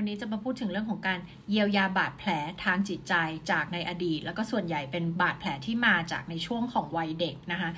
[0.00, 1.18] วันนี้จะมาพูดถึงเรื่องของการ
[1.50, 2.30] เยียวยาบาดแผล
[2.64, 3.14] ทางจิตใจ
[3.50, 7.70] จากในอดีต แล้วก็ส่วนใหญ่เป็นบาดแผลที่มาจากในช่วงของวัยเด็กนะคะ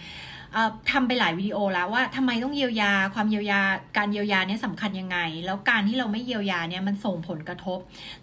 [0.90, 3.60] ทำไปหลายวิดีโอแล้วว่าทำไมต้องเยียวยาความเยียวยา
[3.98, 7.78] การเยียวยาเนี่ยสำคัญยังไง แล้วการที่เราไม่เยียวยาเนี่ยมันส่งผลกระทบ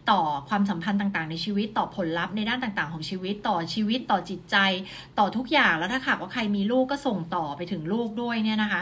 [0.09, 4.55] ต่อความสัมพันธ์ต่างๆ ในชีวิตต่อผลลัพธ์ในด้านต่างๆ ของชีวิตต่อชีวิตต่อจิตใจ
[5.19, 8.81] ต่อทุกอย่างแล้วถ้าหากว่าใครมีลูกก็ส่งต่อไปถึงลูกด้วยเนี่ยนะคะ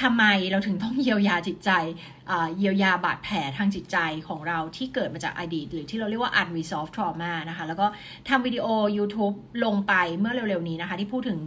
[0.00, 1.70] ทำไมเราถึงต้องเยียวยาจิตใจ
[2.58, 3.96] เยียวยาบาดแผลทางจิตใจ
[4.28, 7.86] ของเราที่เกิดมาจากอดีต หรือที่เราเรียกว่า unresolved trauma นะคะ แล้วก็
[8.28, 9.34] ทำวิดีโอ YouTube
[9.64, 11.38] ลงไปเมื่อเร็วๆนี้นะคะ ที่พูดถึง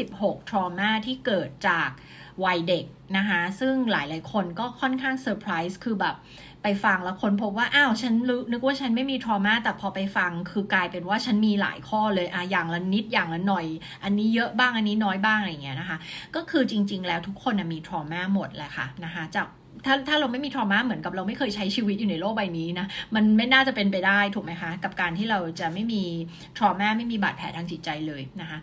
[0.00, 1.90] 26 trauma ที่เกิดจาก
[2.44, 2.84] วัยเด็ก
[3.16, 6.14] นะคะ ซึ่งหลายๆคนก็ค่อนข้างเซอร์ไพรส์คือแบบ
[6.64, 8.14] ไปฟังแล้วค้นพบว่าอ้าวฉัน
[8.52, 13.66] นึกว่าฉันไม่มี trauma แต่พอไปฟัง คือกลายเป็นว่าฉันมีหลายข้อเลยอะอย่างละนิดอย่างละหน่อย
[14.04, 15.98] อันนี้เยอะบ้างอันนี้น้อยบ้างอะไรเงี้ยนะคะ
[16.34, 19.46] ก็คือจริง ๆ แล้วทุกคนมีทรมาหมดแหละค่ะนะคะจาก
[19.86, 26.02] ถ้าถ้าเราไม่มีทรมาเหมือนกับเราไม่เคยใช้ชีวิตอยู่ในโลกใบนี้นะ มันไม่น่าจะเป็นไปได้ถูกไหมคะ กับการที่เราจะไม่มี
[26.58, 28.58] ทรมาไม่มีบาดแผลทางจิตใจเลยนะคะ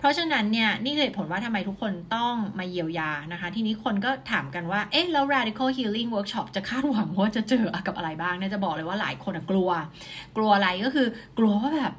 [0.00, 9.70] เพราะฉะนั้นเนี่ยนี่คือเหตุผลว่าทำไมทุกคนต้องมาเยียวยานะคะ ทีนี้คนก็ถามกันว่า เอ๊ะ แล้ว radical healing workshop จะคาดหวังว่าจะเจอกับอะไรบ้างเนี่ยจะบอกเลยว่าหลายคนกลัว
[10.36, 11.06] กลัวอะไรก็คือ
[11.38, 11.92] กลัวว่าแบบ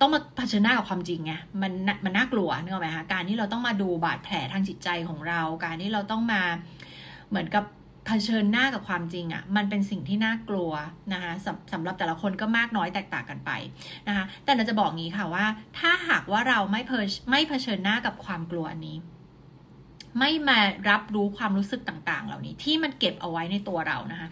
[0.00, 1.32] ต้องมาเผชิญหน้ากับความจริงไง
[1.62, 1.72] มัน
[2.04, 6.42] มันน่ากลัวนึกออกไหมคะการที่เราต้องมาดูบาดแผลทางจิตใจของเรา การที่เราต้องมา
[7.30, 7.64] เหมือนกับ
[8.06, 10.72] เผชิญหน้ากับความจริงอะ่ะมันเป็นสิ่งที่น่ากลัว
[11.12, 13.50] นะคะสสำหรับแต่ละคนก็มากน้อยแตกต่างกันไป
[14.08, 15.46] นะคะแต่เราจะบอกงี้ค่ะว่า
[15.78, 16.92] ถ้าหากว่าเราไม่เพ
[17.30, 18.96] ไม่เผชิญหน้ากับความกลัวนี้
[20.18, 20.58] ไม่มา
[20.90, 24.28] รับรู้ความรู้สึกต่าง ๆ เหล่านี้ ที่มันเก็บเอาไว้ในตัวเรานะคะ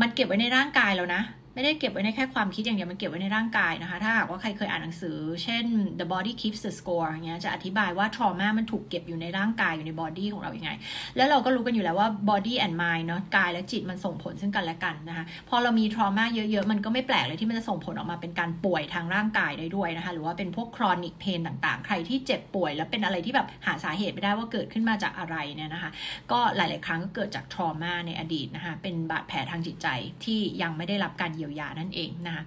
[0.00, 1.22] มันเก็บไว้ในร่างกายเรานะ
[1.54, 5.64] ไม่ได้เก็บไว้ในแค่ความคิดอย่างเดียวมันเก็บไว้ในร่างกายนะคะ ถ้าหากว่าใครเคยอ่านหนังสือ เช่น
[5.98, 10.70] The Body Keeps the Score เงี้ยจะอธิบายว่า trauma มันถูกเก็บอยู่ในร่างกายอยู่ใน body ของเราอย่างไง
[11.16, 25.90] แล้วเราก็รู้กันอยู่แล้วว่า body and mind เนาะกายและจิตมันส่งผลซึ่งกันและกันนะคะ พอเรามี trauma เยอะๆ มันก็ไม่แปลกเลยที่มันจะส่งผลออกมาเป็นการป่วยทางร่างกายได้ด้วยนะคะ หรือว่าเป็นพวก chronic pain ต่างๆ ใครที่เจ็บป่วย แล้วเป็นอะไรที่แบบหาสาเหตุไม่ได้ว่าเกิดขึ้นมาจากอะไรเนี่ยนะคะ
[26.32, 29.88] ก็หลาย ๆ ครั้งก็เกิดจาก trauma ในอดีตนะคะเป็นบาดแผลทางจิตใจ
[30.24, 32.44] ที่ยังไม่ได้รับการเยียวยานั่นเองนะคะ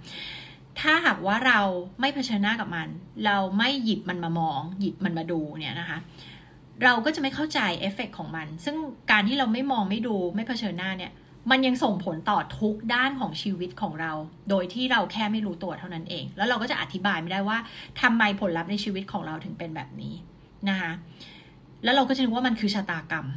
[0.79, 1.59] ถ้าหากว่าเรา
[1.99, 2.87] ไม่เผชิญหน้ากับมัน
[3.25, 5.97] เราไม่หยิบมันมามอง หยิบมันมาดูเนี่ยนะคะ
[6.83, 8.75] เราก็จะไม่เข้าใจเอฟเฟกของมัน ซึ่ง
[9.11, 11.11] การที่เราไม่มองไม่ดูไม่เผชิญหน้าเนี่ย
[11.51, 14.11] มันยังส่งผลต่อทุกด้านของชีวิตของเรา
[14.49, 17.57] โดยที่เราแค่ไม่รู้ตัวเท่านั้นเอง แล้วเราก็จะอธิบายไม่ได้ว่า
[18.01, 20.13] ทำไมผลลัพธ์ในชีวิตของเราถึงเป็นแบบนี้
[20.69, 20.91] นะคะ
[21.83, 23.27] แล้วเราก็จะนึกว่ามันคือชะตากรรม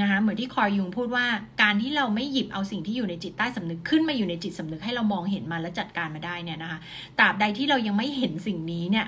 [0.00, 1.26] นะคะเหมือนที่คอยยุงพูดว่า
[1.62, 6.78] การที่เราไม่หยิบเอาสิ่งที่อยู่ในจิตใต้สำนึกขึ้นมาอยู่ในจิตสำนึกให้เรามองเห็นมันและจัดการมาได้เนี่ยนะคะ
[7.18, 9.06] ตราบใดที่เรายังไม่เห็นสิ่งนี้เนี่ย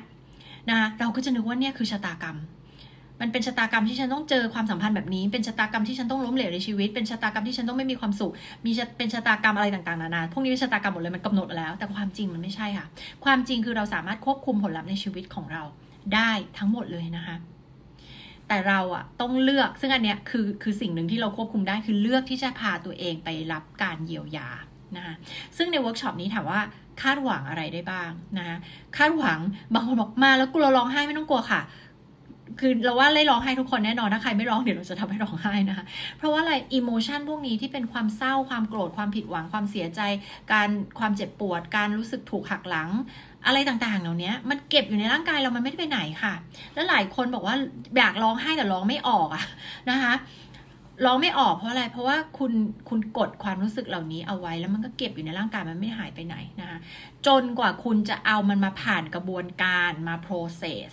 [0.68, 2.38] นะคะเราก็จะนึกว่าเนี่ยคือชะตากรรม
[3.20, 8.32] มันเป็นชะตากรรมที่ฉันต้องเจอความสัมพันธ์แบบนี้ เป็นชะตากรรมที่ฉันต้องล้มเหลวในชีวิต เป็นชะตากรรมที่ฉันต้องไม่มีความสุข
[8.64, 12.86] มีเป็นชะตากรรมอะไรต่างๆนานาพวกนี้เป็นชะตากรรมหมดเลยมันกำหนดแล้ว แต่ความจริงมันไม่ใช่ค่ะ
[13.24, 15.62] ความจริงคือเราสามารถควบคุมผลลัพธ์ในชีวิตของเรา
[16.14, 17.36] ได้ทั้งหมดเลยนะคะ
[18.52, 24.48] แต่เราอะต้องเลือกซึ่งอันเนี้ยคือคือสิ่งหนึ่งที่เราควบคุมได้คือเลือกที่จะพาตัวเองไปรับการเยียวยา
[24.96, 25.14] นะคะ
[25.56, 26.60] ซึ่งในเวิร์กช็อปนี้ถามว่า
[27.02, 28.56] คาดหวังอะไรได้บ้างนะคะ
[28.96, 29.38] คาดหวัง
[29.74, 31.62] บางคนบอกมาแล้วกลัวร้องไห้ไม่ต้องกลัวค่ะ
[32.58, 35.84] คือเราว่าได้ร้องไห้ทุกคนแน่นอนถ้าใครไม่ร้องเดี๋ยวเราจะทำให้ร้องไห้นะคะ
[36.16, 40.00] เพราะว่าอะไร emotion พวกนี้ที่เป็นความเศร้าความโกรธความผิดหวังความเสียใจ
[40.52, 40.68] การ
[40.98, 42.88] ความเจ็บปวด การรู้สึกถูกหักหลัง
[43.46, 46.34] อะไรต่างๆ เหล่านี้มันเก็บอยู่ในร่างกายเรามันไม่ได้ไปไหนค่ะ
[46.74, 47.56] แล้วหลายคนบอกว่า
[47.96, 49.44] อยากร้องไห้แต่ร้องไม่ออกอะ
[49.90, 50.14] นะคะ
[51.06, 52.52] ร้องไม่ออกเพราะอะไร เพราะว่าคุณ
[52.88, 56.78] คุณกดความรู้สึกเหล่านี้เอาไว้แล้วมันก็เก็บอยู่ในร่างกายมันไม่หายไปไหนนะคะ
[57.26, 60.90] จนกว่าคุณจะเอามันมาผ่านกระบวนการมา process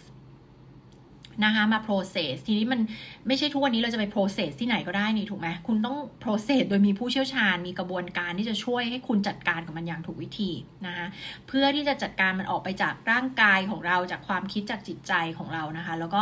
[1.43, 2.79] นะคะมา process ทีนี้มัน
[3.27, 10.51] ไม่ใช่ทุกวันนี้เราจะไป process ที่ไหนก็ได้นี่ถูกไหมคุณต้อง process โดยมีผู้เชี่ยวชาญ มีกระบวนการที่จะช่วยให้คุณจัดการกับมันอย่างถูกวิธี
[10.87, 11.07] นะคะ
[11.47, 16.21] เพื่อที่จะจัดการมันออกไปจากร่างกายของเราจากความคิดจากจิตใจของเรานะคะ แล้วก็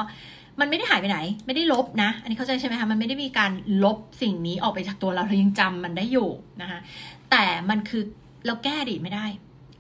[0.60, 3.52] มันไม่ได้หายไปไหน ไม่ได้ลบนะ อันนี้เข้าใจใช่ไหมคะมันไม่ได้มีการ
[3.84, 6.30] ลบสิ่งนี้ออกไปจากตัวเราเรายังจำมันได้อยู่
[6.62, 6.80] นะคะ
[7.32, 8.04] แต่มันคือ
[8.46, 9.26] เราแก้ดีไม่ได้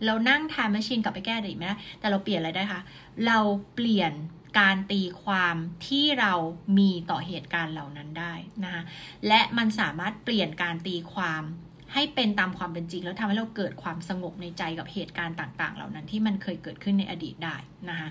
[0.05, 2.81] เรานั่งทำแมชชีนกลับไปแก้ดีไม่ได้แต่เราเปลี่ยนอะไรได้คะ
[3.27, 3.39] เรา
[3.75, 4.11] เปลี่ยน
[4.59, 5.55] การตีความ
[5.87, 6.33] ที่เรา
[6.77, 8.83] มีต่อเหตุการณ์เหล่านั้นได้นะคะ
[9.27, 11.43] และมันสามารถเปลี่ยนการตีความ
[11.93, 17.55] ให้เป็นตามความเป็นจริง แล้วทำให้เราเกิดความสงบในใจกับเหตุการณ์ต่าง ๆ เหล่านั้นที่มันเคยเกิดขึ้นในอดีตได้
[17.89, 18.09] นะคะ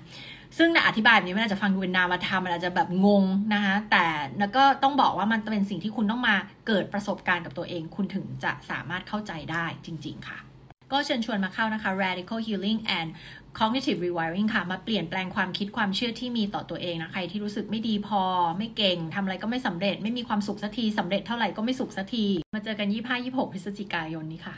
[0.58, 3.24] ซึ่งอธิบายแบบนี้มันอาจจะฟังดูเป็นนามธรรมมันอาจจะแบบงง
[3.54, 4.06] นะคะแต่
[4.38, 6.36] แล้วก็ต้องบอกว่ามันเป็นสิ่งที่คุณต้องมา
[6.66, 10.38] เกิดประสบการณ์กับตัวเอง คุณถึงจะสามารถเข้าใจได้จริง ๆ ค่ะ
[10.92, 13.08] ก็เชิญชวนมาเข้านะคะ radical healing and
[13.58, 18.22] cognitive rewiring ค่ะ มาเปลี่ยนแปลงความคิดความเชื่อที่มีต่อตัวเองนะ ใครที่รู้สึกไม่ดีพอ
[18.58, 22.88] ไม่เก่งทำอะไรก็ไม่สำเร็จ ไม่มีความสุขสักทีสำเร็จเท่าไหร่ก็ไม่สุขสักที มาเจอกัน
[23.20, 24.56] 25-26 พฤศจิกายนนี้ค่ะ